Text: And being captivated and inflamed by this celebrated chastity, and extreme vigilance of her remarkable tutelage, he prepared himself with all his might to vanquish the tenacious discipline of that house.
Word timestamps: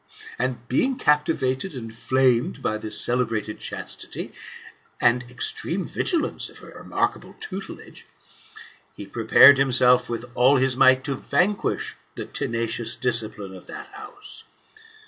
And 0.39 0.67
being 0.67 0.97
captivated 0.97 1.75
and 1.75 1.91
inflamed 1.91 2.63
by 2.63 2.79
this 2.79 2.99
celebrated 2.99 3.59
chastity, 3.59 4.33
and 4.99 5.21
extreme 5.29 5.85
vigilance 5.85 6.49
of 6.49 6.57
her 6.57 6.69
remarkable 6.71 7.35
tutelage, 7.39 8.07
he 8.95 9.05
prepared 9.05 9.59
himself 9.59 10.09
with 10.09 10.25
all 10.33 10.55
his 10.57 10.75
might 10.75 11.03
to 11.03 11.13
vanquish 11.13 11.97
the 12.15 12.25
tenacious 12.25 12.95
discipline 12.95 13.53
of 13.53 13.67
that 13.67 13.89
house. 13.93 14.43